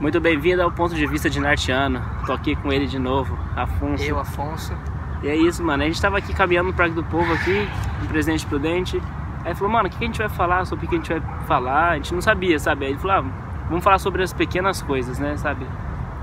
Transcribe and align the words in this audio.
Muito 0.00 0.20
bem-vindo 0.20 0.60
ao 0.60 0.72
ponto 0.72 0.92
de 0.92 1.06
vista 1.06 1.30
de 1.30 1.38
Nartiano. 1.38 2.02
Tô 2.26 2.32
aqui 2.32 2.56
com 2.56 2.72
ele 2.72 2.86
de 2.86 2.98
novo, 2.98 3.38
Afonso. 3.54 4.02
Eu, 4.02 4.18
Afonso. 4.18 4.76
E 5.22 5.28
é 5.28 5.36
isso, 5.36 5.62
mano. 5.62 5.84
A 5.84 5.86
gente 5.86 6.02
tava 6.02 6.18
aqui 6.18 6.34
caminhando 6.34 6.66
no 6.66 6.74
Parque 6.74 6.94
do 6.94 7.04
Povo 7.04 7.32
aqui, 7.32 7.66
no 8.02 8.08
Presidente 8.08 8.44
Prudente. 8.44 9.00
Aí 9.44 9.54
falou, 9.54 9.72
mano, 9.72 9.88
o 9.88 9.90
que 9.90 10.02
a 10.02 10.06
gente 10.06 10.18
vai 10.18 10.28
falar? 10.28 10.64
Sobre 10.66 10.86
o 10.86 10.88
que 10.88 10.96
a 10.96 10.98
gente 10.98 11.12
vai 11.12 11.22
falar? 11.46 11.90
A 11.90 11.94
gente 11.94 12.12
não 12.12 12.20
sabia, 12.20 12.58
sabe? 12.58 12.86
Aí 12.86 12.90
ele 12.90 12.98
falou, 12.98 13.16
ah, 13.16 13.24
vamos 13.68 13.84
falar 13.84 13.98
sobre 13.98 14.22
as 14.22 14.32
pequenas 14.32 14.82
coisas, 14.82 15.18
né, 15.20 15.36
sabe? 15.36 15.64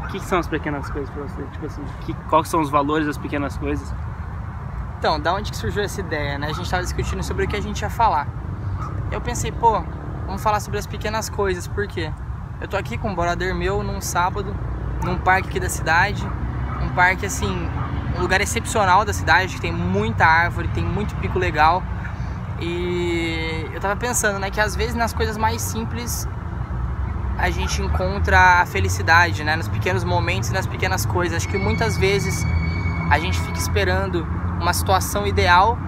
O 0.04 0.08
que, 0.08 0.20
que 0.20 0.26
são 0.26 0.38
as 0.38 0.48
pequenas 0.48 0.90
coisas 0.90 1.10
pra 1.10 1.24
você? 1.24 1.42
Tipo 1.44 1.66
assim, 1.66 1.84
que, 2.02 2.14
quais 2.30 2.50
são 2.50 2.60
os 2.60 2.70
valores 2.70 3.08
das 3.08 3.18
pequenas 3.18 3.58
coisas? 3.58 3.96
Então, 5.00 5.18
da 5.18 5.34
onde 5.34 5.50
que 5.50 5.58
surgiu 5.58 5.82
essa 5.82 6.02
ideia, 6.02 6.38
né? 6.38 6.48
A 6.48 6.54
gente 6.54 6.70
tava 6.70 6.84
discutindo 6.84 7.24
sobre 7.24 7.46
o 7.46 7.48
que 7.48 7.56
a 7.56 7.62
gente 7.62 7.82
ia 7.82 7.90
falar. 7.90 8.28
Eu 9.10 9.22
pensei, 9.22 9.52
pô, 9.52 9.82
vamos 10.28 10.44
falar 10.44 10.60
sobre 10.60 10.78
as 10.78 10.86
pequenas 10.86 11.30
coisas, 11.30 11.68
por 11.68 11.88
quê? 11.88 12.12
Eu 12.62 12.68
tô 12.68 12.78
aqui 12.78 12.96
com 12.96 13.10
um 13.10 13.16
brother 13.16 13.56
meu 13.56 13.82
num 13.82 14.00
sábado, 14.00 14.56
num 15.04 15.18
parque 15.18 15.50
aqui 15.50 15.60
da 15.60 15.68
cidade. 15.68 16.24
Um 16.80 16.90
parque, 16.90 17.26
assim, 17.26 17.68
um 18.16 18.22
lugar 18.22 18.40
excepcional 18.40 19.04
da 19.04 19.12
cidade, 19.12 19.56
que 19.56 19.62
tem 19.62 19.74
muita 19.74 20.28
árvore, 20.28 20.68
tem 20.68 20.86
muito 20.86 21.16
pico 21.16 21.40
legal. 21.40 21.82
E 22.60 23.68
eu 23.74 23.82
tava 23.82 23.96
pensando, 23.96 24.38
né, 24.38 24.52
que 24.52 24.62
às 24.62 24.76
vezes 24.76 24.94
nas 24.94 25.12
coisas 25.12 25.38
mais 25.38 25.60
simples 25.60 26.28
a 27.36 27.50
gente 27.50 27.82
encontra 27.82 28.62
a 28.62 28.66
felicidade, 28.68 29.44
né, 29.44 29.56
nos 29.56 29.68
pequenos 29.68 30.04
momentos 30.04 30.50
e 30.50 30.54
nas 30.54 30.68
pequenas 30.68 31.04
coisas. 31.04 31.38
Acho 31.38 31.48
que 31.48 31.58
muitas 31.58 31.98
vezes 31.98 32.46
a 33.10 33.18
gente 33.18 33.40
fica 33.40 33.58
esperando 33.58 34.24
uma 34.60 34.72
situação 34.72 35.26
ideal, 35.26 35.80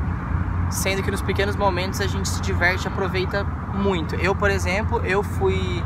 sendo 0.71 1.03
que 1.03 1.11
nos 1.11 1.21
pequenos 1.21 1.55
momentos 1.55 2.01
a 2.01 2.07
gente 2.07 2.27
se 2.27 2.41
diverte 2.41 2.87
aproveita 2.87 3.43
muito. 3.75 4.15
Eu, 4.15 4.33
por 4.33 4.49
exemplo, 4.49 4.99
eu 5.05 5.21
fui 5.21 5.83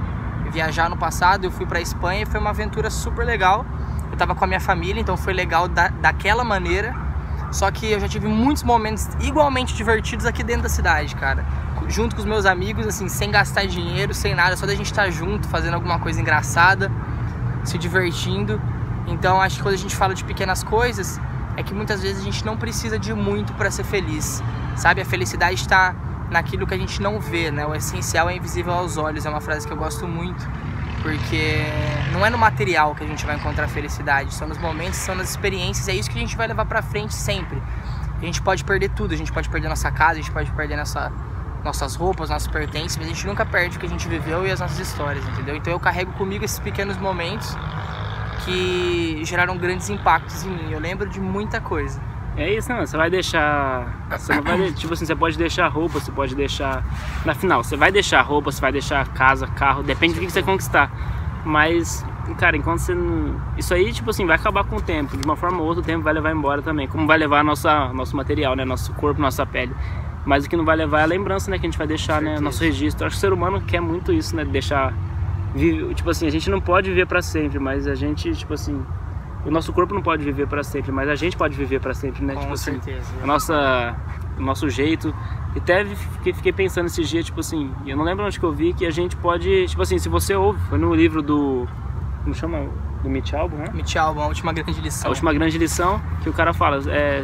viajar 0.50 0.90
no 0.90 0.98
passado, 0.98 1.46
eu 1.46 1.52
fui 1.52 1.66
para 1.66 1.80
Espanha 1.80 2.24
e 2.24 2.26
foi 2.26 2.40
uma 2.40 2.50
aventura 2.50 2.90
super 2.90 3.26
legal. 3.26 3.66
Eu 4.12 4.18
tava 4.18 4.34
com 4.36 4.44
a 4.44 4.48
minha 4.48 4.60
família, 4.60 5.00
então 5.00 5.18
foi 5.18 5.34
legal 5.34 5.68
da, 5.68 5.90
daquela 5.90 6.44
maneira. 6.44 6.94
Só 7.52 7.72
que 7.72 7.92
eu 7.92 8.00
já 8.00 8.08
tive 8.08 8.28
muitos 8.28 8.64
momentos 8.64 9.08
igualmente 9.20 9.74
divertidos 9.74 10.26
aqui 10.26 10.44
dentro 10.44 10.64
da 10.64 10.70
cidade, 10.70 11.16
cara. 11.16 11.46
Junto 11.88 12.16
com 12.16 12.22
os 12.22 12.28
meus 12.28 12.46
amigos, 12.46 12.86
assim, 12.86 13.08
sem 13.08 13.32
gastar 13.32 13.66
dinheiro, 13.66 14.14
sem 14.14 14.36
nada, 14.36 14.58
só 14.58 14.66
da 14.66 14.76
gente 14.76 14.88
estar 14.88 15.06
tá 15.06 15.10
junto, 15.10 15.48
fazendo 15.48 15.76
alguma 15.76 16.00
coisa 16.00 16.20
engraçada, 16.20 16.92
se 17.64 17.78
divertindo. 17.78 18.62
Então 19.08 19.40
acho 19.42 19.58
que 19.58 19.64
quando 19.64 19.76
a 19.76 19.78
gente 19.78 19.96
fala 19.96 20.14
de 20.14 20.24
pequenas 20.24 20.64
coisas, 20.64 21.20
é 21.56 21.64
que 21.64 21.74
muitas 21.74 22.02
vezes 22.02 22.22
a 22.22 22.24
gente 22.24 22.46
não 22.46 22.58
precisa 22.58 23.00
de 23.00 23.14
muito 23.14 23.54
para 23.54 23.72
ser 23.72 23.84
feliz, 23.84 24.44
sabe? 24.76 25.02
A 25.02 25.06
felicidade 25.06 25.56
está 25.56 25.96
naquilo 26.30 26.68
que 26.68 26.74
a 26.74 26.78
gente 26.78 27.02
não 27.02 27.20
vê, 27.20 27.52
né? 27.52 27.66
O 27.66 27.74
essencial 27.74 28.30
é 28.30 28.36
invisível 28.36 28.74
aos 28.74 28.98
olhos, 28.98 29.26
é 29.26 29.30
uma 29.30 29.42
frase 29.42 29.66
que 29.66 29.74
eu 29.74 29.78
gosto 29.78 30.08
muito, 30.08 30.48
porque 31.02 31.64
não 32.12 32.26
é 32.26 32.30
no 32.30 32.38
material 32.38 32.96
que 32.96 33.04
a 33.04 33.08
gente 33.08 33.26
vai 33.26 33.36
encontrar 33.36 33.68
felicidade, 33.68 34.34
são 34.34 34.48
nos 34.48 34.58
momentos, 34.58 34.98
são 34.98 35.16
nas 35.16 35.30
experiências, 35.30 35.88
é 35.88 35.94
isso 35.94 36.10
que 36.10 36.18
a 36.18 36.22
gente 36.22 36.36
vai 36.36 36.48
levar 36.48 36.66
para 36.66 36.82
frente 36.82 37.14
sempre. 37.14 37.62
A 38.20 38.26
gente 38.26 38.42
pode 38.42 38.64
perder 38.64 38.90
tudo, 38.90 39.14
a 39.14 39.18
gente 39.18 39.32
pode 39.32 39.48
perder 39.50 39.70
nossa 39.70 39.92
casa, 39.92 40.14
a 40.14 40.16
gente 40.16 40.32
pode 40.32 40.52
perder 40.52 40.76
nossa, 40.76 41.12
nossas 41.64 41.96
roupas, 41.96 42.30
nossos 42.30 42.48
pertences, 42.48 42.98
mas 42.98 43.06
a 43.06 43.10
gente 43.10 43.28
nunca 43.28 43.46
perde 43.46 43.78
o 43.78 43.80
que 43.80 43.86
a 43.86 43.90
gente 43.90 44.08
viveu 44.08 44.46
e 44.46 44.52
as 44.52 44.60
nossas 44.60 44.80
histórias, 44.80 45.24
entendeu? 45.28 45.56
Então 45.56 45.72
eu 45.72 45.80
carrego 45.80 46.12
comigo 46.14 46.44
esses 46.44 46.60
pequenos 46.60 46.98
momentos 46.98 47.56
que 48.44 49.22
geraram 49.24 49.58
grandes 49.58 49.90
impactos 49.90 50.44
em 50.44 50.50
mim. 50.50 50.72
Eu 50.72 50.80
lembro 50.80 51.08
de 51.08 51.20
muita 51.20 51.62
coisa. 51.62 52.02
É 52.38 52.54
isso, 52.54 52.72
não. 52.72 52.86
Você 52.86 52.96
vai 52.96 53.10
deixar. 53.10 54.08
Você 54.12 54.36
não 54.36 54.44
vai, 54.44 54.72
tipo 54.72 54.94
assim, 54.94 55.06
você 55.06 55.16
pode 55.16 55.38
deixar 55.38 55.68
roupa, 55.68 56.00
você 56.00 56.12
pode 56.12 56.36
deixar. 56.36 56.86
Na 57.26 57.34
final, 57.34 57.64
você 57.64 57.76
vai 57.76 57.92
deixar 57.92 58.22
roupa, 58.22 58.52
você 58.52 58.62
vai 58.62 58.72
deixar 58.72 59.08
casa, 59.08 59.48
carro, 59.48 59.82
depende 59.82 60.14
do 60.14 60.20
que 60.20 60.32
você 60.32 60.44
conquistar. 60.44 60.92
Mas, 61.44 62.06
cara, 62.38 62.56
enquanto 62.56 62.80
você 62.80 62.94
não. 62.94 63.42
Isso 63.58 63.74
aí, 63.74 63.92
tipo 63.92 64.12
assim, 64.12 64.26
vai 64.26 64.36
acabar 64.36 64.64
com 64.66 64.76
o 64.76 64.82
tempo. 64.82 65.18
De 65.18 65.26
uma 65.26 65.36
forma 65.36 65.60
ou 65.60 65.66
outra, 65.66 65.82
o 65.82 65.86
tempo 65.86 66.04
vai 66.04 66.14
levar 66.14 66.32
embora 66.32 66.62
também. 66.62 66.88
Como 66.88 67.08
vai 67.08 67.18
levar 67.18 67.44
nossa, 67.44 67.92
nosso 67.92 68.16
material, 68.16 68.56
né? 68.56 68.64
Nosso 68.64 68.94
corpo, 68.94 69.20
nossa 69.20 69.44
pele. 69.44 69.74
Mas 70.24 70.46
o 70.46 70.50
que 70.50 70.56
não 70.56 70.66
vai 70.66 70.76
levar 70.76 71.00
é 71.00 71.04
a 71.04 71.08
lembrança, 71.08 71.50
né? 71.50 71.58
Que 71.58 71.66
a 71.66 71.70
gente 71.70 71.78
vai 71.78 71.88
deixar, 71.88 72.22
né? 72.22 72.40
Nosso 72.40 72.64
registro. 72.64 73.04
Eu 73.04 73.08
acho 73.08 73.16
que 73.16 73.18
o 73.18 73.22
ser 73.22 73.34
humano 73.34 73.62
quer 73.62 73.82
muito 73.82 74.14
isso, 74.14 74.36
né? 74.36 74.46
Deixar. 74.46 74.94
Tipo 75.96 76.12
assim, 76.12 76.28
a 76.28 76.30
gente 76.30 76.52
não 76.52 76.62
pode 76.62 76.90
viver 76.90 77.08
para 77.08 77.22
sempre, 77.22 77.58
mas 77.58 77.88
a 77.88 77.96
gente, 77.96 78.32
tipo 78.36 78.54
assim, 78.54 78.86
o 79.48 79.52
nosso 79.52 79.72
corpo 79.72 79.94
não 79.94 80.02
pode 80.02 80.26
viver 80.26 80.46
para 80.46 80.62
sempre, 80.62 80.92
mas 80.92 81.08
a 81.08 81.16
gente 81.16 81.38
pode 81.38 81.56
viver 81.56 81.80
para 81.80 81.94
sempre, 81.94 82.24
né? 82.24 82.34
Com 82.34 82.42
tipo 82.42 82.58
certeza. 82.58 83.00
Assim, 83.00 83.24
a 83.24 83.26
nossa, 83.26 83.96
o 84.38 84.42
nosso 84.42 84.70
jeito. 84.70 85.16
E 85.56 85.60
até 85.60 85.86
fiquei, 85.86 86.34
fiquei 86.34 86.52
pensando 86.52 86.88
esses 86.88 87.08
dias, 87.08 87.26
tipo 87.26 87.40
assim, 87.40 87.72
eu 87.86 87.96
não 87.96 88.04
lembro 88.04 88.26
onde 88.26 88.38
que 88.38 88.46
eu 88.46 88.52
vi 88.52 88.74
que 88.74 88.86
a 88.86 88.92
gente 88.92 89.16
pode, 89.16 89.66
tipo 89.68 89.82
assim, 89.82 89.98
se 89.98 90.10
você 90.10 90.36
ouve, 90.36 90.60
foi 90.68 90.78
no 90.78 90.94
livro 90.94 91.22
do. 91.22 91.66
Como 92.24 92.36
chama? 92.36 92.68
Do 93.02 93.10
Mitch 93.10 93.34
Album, 93.34 93.58
né? 93.58 93.70
Mitch 93.74 93.96
Album, 93.96 94.22
a 94.22 94.28
última 94.28 94.52
grande 94.52 94.82
lição. 94.82 95.08
A 95.08 95.10
última 95.12 95.32
grande 95.32 95.58
lição, 95.58 96.02
que 96.22 96.30
o 96.30 96.34
cara 96.34 96.54
fala, 96.54 96.82
é, 96.92 97.24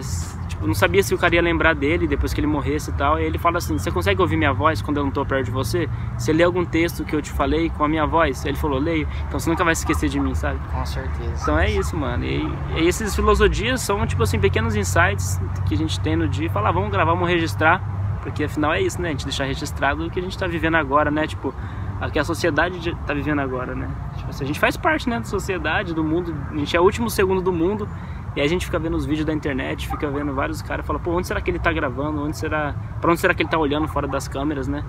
tipo, 0.63 0.67
não 0.67 0.73
sabia 0.73 1.03
se 1.03 1.13
o 1.13 1.17
cara 1.17 1.35
ia 1.35 1.41
lembrar 1.41 1.75
dele 1.75 2.07
depois 2.07 2.33
que 2.33 2.39
ele 2.39 2.47
morresse 2.47 2.89
e 2.89 2.93
tal. 2.93 3.19
E 3.19 3.23
ele 3.23 3.37
fala 3.37 3.57
assim: 3.57 3.77
Você 3.77 3.91
consegue 3.91 4.21
ouvir 4.21 4.37
minha 4.37 4.53
voz 4.53 4.81
quando 4.81 4.97
eu 4.97 5.03
não 5.03 5.11
tô 5.11 5.25
perto 5.25 5.45
de 5.45 5.51
você? 5.51 5.89
Você 6.17 6.31
lê 6.31 6.43
algum 6.43 6.65
texto 6.65 7.03
que 7.03 7.15
eu 7.15 7.21
te 7.21 7.31
falei 7.31 7.69
com 7.69 7.83
a 7.83 7.87
minha 7.87 8.05
voz? 8.05 8.45
Ele 8.45 8.57
falou: 8.57 8.79
Leio. 8.79 9.07
Então 9.27 9.39
você 9.39 9.49
nunca 9.49 9.63
vai 9.63 9.75
se 9.75 9.81
esquecer 9.81 10.09
de 10.09 10.19
mim, 10.19 10.33
sabe? 10.33 10.59
Com 10.71 10.85
certeza. 10.85 11.41
Então 11.41 11.59
é 11.59 11.69
isso, 11.69 11.95
mano. 11.95 12.23
E, 12.23 12.47
e 12.77 12.87
esses 12.87 13.15
filosodias 13.15 13.81
são, 13.81 14.05
tipo 14.07 14.23
assim, 14.23 14.39
pequenos 14.39 14.75
insights 14.75 15.39
que 15.67 15.73
a 15.73 15.77
gente 15.77 15.99
tem 15.99 16.15
no 16.15 16.27
dia. 16.27 16.49
Falar, 16.49 16.69
ah, 16.69 16.71
vamos 16.71 16.91
gravar, 16.91 17.13
vamos 17.13 17.29
registrar. 17.29 17.81
Porque 18.21 18.45
afinal 18.45 18.73
é 18.73 18.81
isso, 18.81 19.01
né? 19.01 19.09
A 19.09 19.11
gente 19.11 19.25
deixar 19.25 19.43
registrado 19.43 20.05
o 20.05 20.09
que 20.09 20.19
a 20.19 20.23
gente 20.23 20.37
tá 20.37 20.47
vivendo 20.47 20.75
agora, 20.75 21.11
né? 21.11 21.27
Tipo, 21.27 21.53
o 22.01 22.11
que 22.11 22.17
a 22.17 22.23
sociedade 22.23 22.95
tá 23.05 23.13
vivendo 23.13 23.39
agora, 23.39 23.75
né? 23.75 23.89
Tipo 24.15 24.29
assim, 24.29 24.43
a 24.45 24.47
gente 24.47 24.59
faz 24.59 24.77
parte, 24.77 25.09
né, 25.09 25.19
da 25.19 25.25
sociedade, 25.25 25.93
do 25.93 26.03
mundo. 26.03 26.33
A 26.51 26.55
gente 26.55 26.75
é 26.75 26.79
o 26.79 26.83
último 26.83 27.09
segundo 27.09 27.41
do 27.41 27.51
mundo 27.51 27.87
e 28.35 28.39
aí 28.39 28.45
a 28.45 28.49
gente 28.49 28.65
fica 28.65 28.79
vendo 28.79 28.97
os 28.97 29.05
vídeos 29.05 29.25
da 29.25 29.33
internet, 29.33 29.87
fica 29.87 30.09
vendo 30.09 30.33
vários 30.33 30.61
caras, 30.61 30.85
fala, 30.85 30.99
pô, 30.99 31.11
onde 31.11 31.27
será 31.27 31.39
que 31.39 31.51
ele 31.51 31.59
tá 31.59 31.71
gravando? 31.71 32.23
Onde 32.23 32.37
será, 32.37 32.73
para 32.99 33.11
onde 33.11 33.19
será 33.19 33.33
que 33.33 33.43
ele 33.43 33.49
tá 33.49 33.57
olhando 33.57 33.87
fora 33.87 34.07
das 34.07 34.27
câmeras, 34.27 34.67
né? 34.67 34.83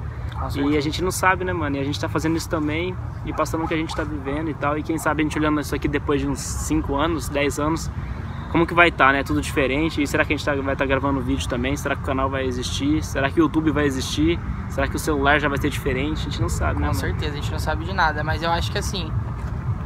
E 0.56 0.76
a 0.76 0.80
gente 0.80 1.02
não 1.02 1.10
sabe, 1.10 1.44
né, 1.44 1.52
mano? 1.52 1.76
E 1.76 1.80
a 1.80 1.84
gente 1.84 2.00
tá 2.00 2.08
fazendo 2.08 2.36
isso 2.36 2.48
também 2.48 2.94
e 3.24 3.32
passando 3.32 3.64
o 3.64 3.68
que 3.68 3.74
a 3.74 3.76
gente 3.76 3.94
tá 3.94 4.02
vivendo 4.02 4.50
e 4.50 4.54
tal. 4.54 4.78
E 4.78 4.82
quem 4.82 4.98
sabe 4.98 5.22
a 5.22 5.24
gente 5.24 5.38
olhando 5.38 5.60
isso 5.60 5.74
aqui 5.74 5.88
depois 5.88 6.20
de 6.20 6.28
uns 6.28 6.40
5 6.40 6.94
anos, 6.94 7.28
10 7.28 7.58
anos, 7.58 7.90
como 8.50 8.66
que 8.66 8.74
vai 8.74 8.88
estar, 8.88 9.06
tá, 9.08 9.12
né? 9.12 9.22
Tudo 9.22 9.40
diferente. 9.40 10.02
E 10.02 10.06
será 10.06 10.24
que 10.24 10.32
a 10.32 10.36
gente 10.36 10.44
tá, 10.44 10.54
vai 10.54 10.74
estar 10.74 10.76
tá 10.76 10.86
gravando 10.86 11.20
vídeo 11.20 11.48
também? 11.48 11.76
Será 11.76 11.96
que 11.96 12.02
o 12.02 12.04
canal 12.04 12.30
vai 12.30 12.46
existir? 12.46 13.02
Será 13.02 13.30
que 13.30 13.40
o 13.40 13.42
YouTube 13.44 13.70
vai 13.70 13.84
existir? 13.84 14.38
Será 14.68 14.86
que 14.86 14.96
o 14.96 14.98
celular 14.98 15.38
já 15.38 15.48
vai 15.48 15.58
ser 15.58 15.70
diferente? 15.70 16.20
A 16.20 16.30
gente 16.30 16.40
não 16.40 16.48
sabe, 16.48 16.74
Com 16.74 16.80
né? 16.80 16.86
Com 16.88 16.94
certeza, 16.94 17.32
a 17.32 17.34
gente 17.34 17.50
não 17.50 17.58
sabe 17.58 17.84
de 17.84 17.92
nada. 17.92 18.22
Mas 18.22 18.42
eu 18.42 18.50
acho 18.50 18.70
que 18.70 18.78
assim, 18.78 19.10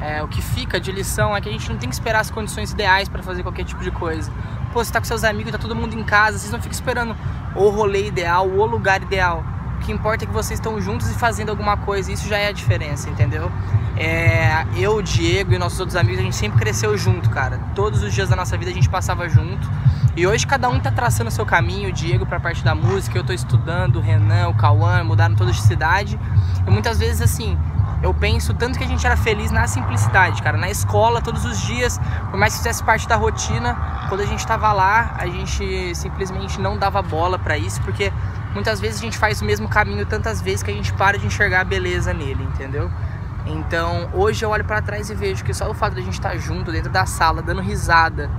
é, 0.01 0.23
o 0.23 0.29
que 0.29 0.41
fica 0.41 0.81
de 0.81 0.93
lição 0.93 1.37
é 1.37 1.41
que 1.41 1.49
a 1.49 1.53
gente 1.53 1.69
não 1.69 1.77
tem 1.77 1.89
que 1.89 1.95
esperar 1.95 2.21
as 2.21 2.31
condições 2.31 2.73
ideais 2.73 3.09
para 3.09 3.23
fazer 3.23 3.43
qualquer 3.43 3.65
tipo 3.65 3.83
de 3.83 3.91
coisa. 3.91 4.31
Pô, 4.73 4.85
você 4.85 4.93
tá 4.93 5.01
com 5.01 5.07
seus 5.07 5.25
amigos, 5.25 5.51
tá 5.51 5.59
todo 5.59 5.75
mundo 5.75 5.95
em 5.95 6.05
casa, 6.05 6.39
vocês 6.39 6.53
não 6.53 6.61
ficam 6.61 6.75
esperando 6.75 7.17
o 7.57 7.69
rolê 7.71 8.07
ideal, 8.07 8.49
o 8.49 8.65
lugar 8.65 9.03
ideal. 9.03 9.45
O 9.77 9.81
que 9.81 9.93
importa 9.93 10.25
é 10.25 10.27
que 10.27 10.33
vocês 10.33 10.59
estão 10.59 10.81
juntos 10.81 11.11
e 11.11 11.15
fazendo 11.15 11.51
alguma 11.51 11.77
coisa, 11.77 12.13
isso 12.13 12.29
já 12.29 12.37
é 12.37 12.49
a 12.49 12.53
diferença, 12.53 13.09
entendeu? 13.09 13.51
É, 13.97 14.65
eu, 14.77 14.97
o 14.97 15.03
Diego 15.03 15.53
e 15.53 15.59
nossos 15.59 15.81
outros 15.81 15.97
amigos, 15.97 16.21
a 16.21 16.23
gente 16.23 16.37
sempre 16.37 16.59
cresceu 16.59 16.97
junto, 16.97 17.29
cara. 17.31 17.59
Todos 17.75 18.03
os 18.03 18.13
dias 18.13 18.29
da 18.29 18.37
nossa 18.37 18.57
vida 18.57 18.71
a 18.71 18.75
gente 18.75 18.89
passava 18.89 19.29
junto. 19.29 19.69
E 20.17 20.27
hoje 20.27 20.47
cada 20.47 20.69
um 20.69 20.79
tá 20.81 20.91
traçando 20.91 21.29
o 21.29 21.31
seu 21.31 21.47
caminho, 21.47 21.89
o 21.91 21.93
Diego 21.93 22.27
pra 22.27 22.39
parte 22.41 22.63
da 22.65 22.75
música, 22.75 23.17
eu 23.17 23.25
tô 23.25 23.33
estudando, 23.33 23.97
o 23.97 24.01
Renan, 24.01 24.49
o 24.49 24.55
Cauã, 24.55 25.03
mudaram 25.03 25.35
toda 25.35 25.53
de 25.53 25.61
cidade. 25.61 26.19
E 26.67 26.71
muitas 26.71 26.99
vezes 26.99 27.23
assim, 27.23 27.57
eu 28.03 28.15
penso 28.15 28.55
tanto 28.55 28.79
que 28.79 28.85
a 28.85 28.87
gente 28.87 29.05
era 29.05 29.17
feliz 29.17 29.51
na 29.51 29.67
simplicidade, 29.67 30.41
cara. 30.43 30.57
Na 30.57 30.71
escola, 30.71 31.21
todos 31.21 31.45
os 31.45 31.61
dias, 31.61 31.99
por 32.31 32.39
mais 32.39 32.53
que 32.53 32.59
fizesse 32.59 32.83
parte 32.83 33.09
da 33.09 33.17
rotina, 33.17 33.77
quando 34.09 34.21
a 34.21 34.27
gente 34.27 34.47
tava 34.47 34.73
lá, 34.73 35.15
a 35.19 35.27
gente 35.27 35.95
simplesmente 35.95 36.61
não 36.61 36.79
dava 36.79 37.03
bola 37.03 37.39
para 37.39 37.59
isso, 37.59 37.81
porque 37.83 38.13
muitas 38.55 38.81
vezes 38.81 39.01
a 39.01 39.03
gente 39.03 39.19
faz 39.19 39.43
o 39.43 39.45
mesmo 39.45 39.69
caminho 39.69 40.07
tantas 40.07 40.41
vezes 40.41 40.63
que 40.63 40.71
a 40.71 40.75
gente 40.75 40.93
para 40.93 41.19
de 41.19 41.27
enxergar 41.27 41.63
a 41.63 41.65
beleza 41.65 42.15
nele, 42.15 42.45
entendeu? 42.45 42.91
Então, 43.45 44.11
hoje 44.13 44.45
eu 44.45 44.51
olho 44.51 44.65
para 44.65 44.81
trás 44.81 45.11
e 45.11 45.15
vejo 45.15 45.45
que 45.45 45.53
só 45.53 45.69
o 45.71 45.75
fato 45.75 45.95
de 45.95 46.01
a 46.01 46.05
gente 46.05 46.15
estar 46.15 46.31
tá 46.31 46.37
junto 46.37 46.71
dentro 46.71 46.91
da 46.91 47.05
sala, 47.07 47.43
dando 47.43 47.61
risada, 47.61 48.31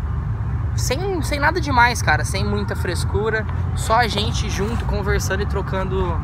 sem, 0.76 1.22
sem 1.22 1.40
nada 1.40 1.60
demais, 1.60 2.02
cara, 2.02 2.24
sem 2.24 2.46
muita 2.46 2.76
frescura, 2.76 3.46
só 3.76 3.96
a 3.96 4.08
gente 4.08 4.50
junto 4.50 4.86
conversando 4.86 5.42
e 5.44 5.46
trocando 5.46 6.20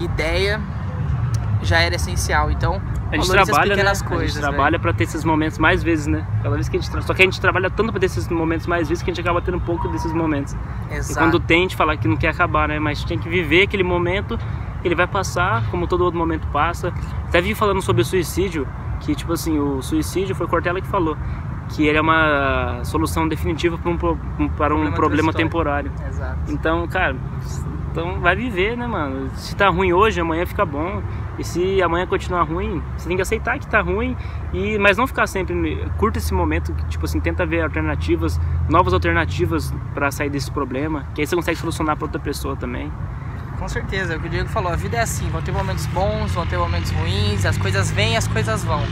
ideia, 0.00 0.60
já 1.64 1.80
era 1.80 1.94
essencial. 1.94 2.50
Então, 2.50 2.80
a 3.10 3.16
gente 3.16 3.30
trabalha, 3.30 3.76
né? 3.76 3.82
Coisas, 3.84 4.10
a 4.10 4.26
gente 4.26 4.40
trabalha 4.40 4.78
para 4.78 4.92
ter 4.92 5.04
esses 5.04 5.24
momentos 5.24 5.58
mais 5.58 5.82
vezes, 5.82 6.06
né? 6.06 6.26
Cada 6.42 6.54
vez 6.54 6.68
que 6.68 6.76
a 6.76 6.80
gente 6.80 7.04
só 7.04 7.14
que 7.14 7.22
a 7.22 7.24
gente 7.24 7.40
trabalha 7.40 7.70
tanto 7.70 7.90
para 7.90 8.00
ter 8.00 8.06
esses 8.06 8.28
momentos 8.28 8.66
mais 8.66 8.88
vezes 8.88 9.02
que 9.02 9.10
a 9.10 9.14
gente 9.14 9.20
acaba 9.20 9.40
tendo 9.40 9.56
um 9.56 9.60
pouco 9.60 9.88
desses 9.88 10.12
momentos. 10.12 10.56
Exato. 10.90 11.12
E 11.12 11.14
quando 11.14 11.40
tem, 11.40 11.58
a 11.58 11.62
gente 11.62 11.76
fala 11.76 11.96
que 11.96 12.08
não 12.08 12.16
quer 12.16 12.28
acabar, 12.28 12.68
né? 12.68 12.78
Mas 12.78 12.98
a 12.98 13.00
gente 13.00 13.08
tem 13.08 13.18
que 13.18 13.28
viver 13.28 13.62
aquele 13.62 13.84
momento, 13.84 14.38
ele 14.84 14.94
vai 14.94 15.06
passar, 15.06 15.64
como 15.70 15.86
todo 15.86 16.04
outro 16.04 16.18
momento 16.18 16.46
passa. 16.48 16.92
Até 17.28 17.40
vi 17.40 17.54
falando 17.54 17.80
sobre 17.80 18.02
o 18.02 18.04
suicídio, 18.04 18.66
que 19.00 19.14
tipo 19.14 19.32
assim, 19.32 19.58
o 19.58 19.80
suicídio 19.82 20.34
foi 20.34 20.46
Cortella 20.46 20.80
que 20.80 20.88
falou 20.88 21.16
que 21.70 21.86
ele 21.86 21.96
é 21.96 22.00
uma 22.00 22.84
solução 22.84 23.26
definitiva 23.26 23.78
para 23.78 23.90
um, 23.90 23.96
para 23.96 24.12
um 24.12 24.48
problema, 24.48 24.92
problema 24.92 25.32
temporário. 25.32 25.90
Exato. 26.06 26.52
Então, 26.52 26.86
cara, 26.86 27.16
Então 27.90 28.20
vai 28.20 28.34
viver, 28.34 28.76
né, 28.76 28.86
mano? 28.86 29.30
Se 29.36 29.54
tá 29.54 29.68
ruim 29.68 29.92
hoje, 29.92 30.20
amanhã 30.20 30.44
fica 30.44 30.64
bom. 30.64 31.00
E 31.38 31.44
se 31.44 31.82
amanhã 31.82 32.06
continuar 32.06 32.44
ruim, 32.44 32.82
você 32.96 33.08
tem 33.08 33.16
que 33.16 33.22
aceitar 33.22 33.58
que 33.58 33.66
tá 33.66 33.80
ruim, 33.80 34.16
e 34.52 34.78
mas 34.78 34.96
não 34.96 35.06
ficar 35.06 35.26
sempre 35.26 35.84
curta 35.96 36.18
esse 36.18 36.32
momento, 36.32 36.72
tipo 36.88 37.04
assim, 37.04 37.20
tenta 37.20 37.44
ver 37.44 37.62
alternativas, 37.62 38.40
novas 38.68 38.94
alternativas 38.94 39.74
para 39.92 40.10
sair 40.10 40.30
desse 40.30 40.50
problema, 40.50 41.06
que 41.14 41.20
aí 41.20 41.26
você 41.26 41.34
consegue 41.34 41.58
solucionar 41.58 41.96
para 41.96 42.04
outra 42.04 42.20
pessoa 42.20 42.54
também. 42.56 42.90
Com 43.58 43.68
certeza, 43.68 44.14
é 44.14 44.16
o 44.16 44.20
que 44.20 44.26
o 44.26 44.30
Diego 44.30 44.48
falou, 44.48 44.72
a 44.72 44.76
vida 44.76 44.96
é 44.96 45.00
assim, 45.00 45.28
vão 45.30 45.40
ter 45.40 45.52
momentos 45.52 45.86
bons, 45.86 46.32
vão 46.32 46.44
ter 46.44 46.58
momentos 46.58 46.90
ruins, 46.90 47.46
as 47.46 47.56
coisas 47.56 47.90
vêm, 47.90 48.16
as 48.16 48.26
coisas 48.26 48.64
vão. 48.64 48.82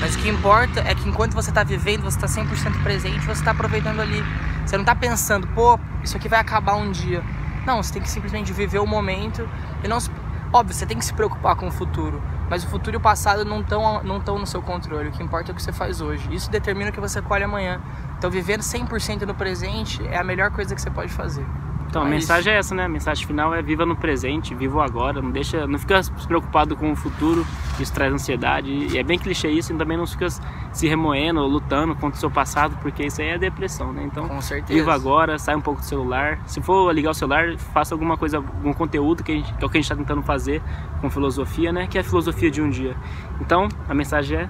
Mas 0.00 0.14
o 0.14 0.18
que 0.18 0.28
importa 0.28 0.80
é 0.80 0.94
que 0.94 1.08
enquanto 1.08 1.32
você 1.32 1.50
está 1.50 1.64
vivendo, 1.64 2.02
você 2.02 2.24
está 2.24 2.42
100% 2.42 2.82
presente, 2.82 3.20
você 3.20 3.32
está 3.32 3.50
aproveitando 3.50 4.00
ali. 4.00 4.22
Você 4.64 4.76
não 4.76 4.82
está 4.82 4.94
pensando, 4.94 5.46
pô, 5.48 5.80
isso 6.04 6.16
aqui 6.16 6.28
vai 6.28 6.38
acabar 6.38 6.74
um 6.74 6.90
dia. 6.90 7.22
Não, 7.66 7.82
você 7.82 7.94
tem 7.94 8.02
que 8.02 8.10
simplesmente 8.10 8.52
viver 8.52 8.78
o 8.78 8.86
momento 8.86 9.48
e 9.82 9.88
não 9.88 9.98
se... 9.98 10.10
Óbvio, 10.52 10.74
você 10.74 10.84
tem 10.84 10.98
que 10.98 11.04
se 11.04 11.14
preocupar 11.14 11.54
com 11.54 11.68
o 11.68 11.70
futuro, 11.70 12.20
mas 12.48 12.64
o 12.64 12.66
futuro 12.66 12.96
e 12.96 12.98
o 12.98 13.00
passado 13.00 13.44
não 13.44 13.60
estão 13.60 14.02
não 14.02 14.20
tão 14.20 14.36
no 14.36 14.46
seu 14.46 14.60
controle. 14.60 15.08
O 15.08 15.12
que 15.12 15.22
importa 15.22 15.50
é 15.50 15.52
o 15.52 15.54
que 15.54 15.62
você 15.62 15.72
faz 15.72 16.00
hoje. 16.00 16.28
Isso 16.34 16.50
determina 16.50 16.90
o 16.90 16.92
que 16.92 16.98
você 16.98 17.22
colhe 17.22 17.44
amanhã. 17.44 17.80
Então, 18.18 18.28
viver 18.28 18.58
100% 18.58 19.22
no 19.22 19.34
presente 19.34 20.04
é 20.08 20.18
a 20.18 20.24
melhor 20.24 20.50
coisa 20.50 20.74
que 20.74 20.82
você 20.82 20.90
pode 20.90 21.12
fazer. 21.12 21.46
Então, 21.90 22.02
a 22.02 22.06
É 22.06 22.08
mensagem 22.08 22.52
é 22.52 22.56
essa, 22.56 22.72
né? 22.72 22.84
A 22.84 22.88
mensagem 22.88 23.26
final 23.26 23.52
é 23.52 23.60
viva 23.60 23.84
no 23.84 23.96
presente, 23.96 24.54
viva 24.54 24.78
o 24.78 24.80
agora, 24.80 25.20
não 25.20 25.32
deixa, 25.32 25.66
não 25.66 25.76
fica 25.76 26.00
se 26.00 26.10
preocupado 26.26 26.76
com 26.76 26.92
o 26.92 26.96
futuro, 26.96 27.44
isso 27.80 27.92
traz 27.92 28.12
ansiedade. 28.12 28.70
E 28.70 28.96
é 28.96 29.02
bem 29.02 29.18
clichê 29.18 29.50
isso, 29.50 29.72
e 29.72 29.76
também 29.76 29.96
não 29.96 30.06
fica 30.06 30.28
se 30.72 30.86
remoendo 30.86 31.40
ou 31.40 31.48
lutando 31.48 31.96
contra 31.96 32.16
o 32.16 32.20
seu 32.20 32.30
passado, 32.30 32.76
porque 32.80 33.04
isso 33.04 33.20
aí 33.20 33.30
é 33.30 33.38
depressão, 33.38 33.92
né? 33.92 34.04
Então, 34.04 34.28
viva 34.68 34.94
agora, 34.94 35.36
sai 35.36 35.56
um 35.56 35.60
pouco 35.60 35.80
do 35.80 35.84
celular. 35.84 36.38
Se 36.46 36.60
for 36.60 36.94
ligar 36.94 37.10
o 37.10 37.14
celular, 37.14 37.56
faça 37.74 37.92
alguma 37.92 38.16
coisa, 38.16 38.36
algum 38.36 38.72
conteúdo 38.72 39.24
que, 39.24 39.32
gente, 39.32 39.52
que 39.52 39.64
é 39.64 39.66
o 39.66 39.68
que 39.68 39.78
a 39.78 39.80
gente 39.80 39.90
está 39.90 39.96
tentando 39.96 40.22
fazer 40.22 40.62
com 41.00 41.10
filosofia, 41.10 41.72
né? 41.72 41.88
Que 41.88 41.98
é 41.98 42.02
a 42.02 42.04
filosofia 42.04 42.52
de 42.52 42.62
um 42.62 42.70
dia. 42.70 42.96
Então, 43.40 43.68
a 43.88 43.94
mensagem 43.94 44.38
é 44.38 44.48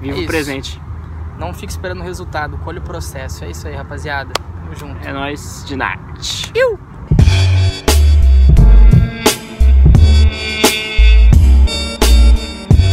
viva 0.00 0.18
É 0.18 0.24
o 0.24 0.26
presente. 0.26 0.80
Não 1.38 1.54
fique 1.54 1.70
esperando 1.70 2.00
o 2.00 2.04
resultado, 2.04 2.58
colhe 2.58 2.80
o 2.80 2.82
processo. 2.82 3.44
É 3.44 3.50
isso 3.50 3.68
aí, 3.68 3.76
rapaziada. 3.76 4.32
Tamo 4.68 4.74
junto. 4.74 5.08
É 5.08 5.12
nóis 5.12 5.64
de 5.66 5.76
night. 5.76 6.52
Iu! 6.54 6.78